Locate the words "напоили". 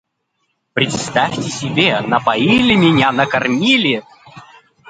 2.01-2.73